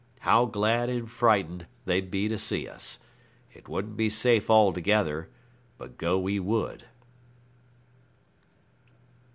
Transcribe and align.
How 0.21 0.45
glad 0.47 0.89
and 0.89 1.07
frightened 1.07 1.67
they'd 1.85 2.09
be 2.09 2.27
to 2.27 2.39
see 2.39 2.67
us. 2.67 2.97
It 3.53 3.69
wouldn't 3.69 3.95
be 3.95 4.09
safe 4.09 4.49
altogether, 4.49 5.29
but 5.77 5.99
go 5.99 6.17
we 6.17 6.39
would. 6.39 6.85